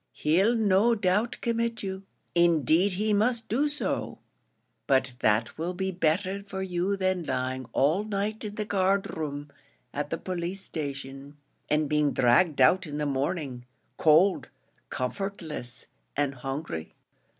He'll 0.13 0.55
no 0.55 0.95
doubt 0.95 1.37
commit 1.41 1.83
you; 1.83 2.01
indeed 2.33 2.93
he 2.93 3.13
must 3.13 3.47
do 3.47 3.69
so; 3.69 4.17
but 4.87 5.11
that 5.19 5.59
will 5.59 5.75
be 5.75 5.91
better 5.91 6.41
for 6.41 6.63
you 6.63 6.97
than 6.97 7.23
lying 7.23 7.67
all 7.71 8.03
night 8.03 8.43
in 8.43 8.55
the 8.55 8.65
guard 8.65 9.15
room 9.15 9.51
at 9.93 10.09
the 10.09 10.17
police 10.17 10.61
station, 10.63 11.37
and 11.69 11.87
being 11.87 12.13
dragged 12.13 12.59
out 12.59 12.87
in 12.87 12.97
the 12.97 13.05
morning, 13.05 13.63
cold, 13.97 14.49
comfortless, 14.89 15.85
and 16.17 16.33
hungry." 16.33 16.95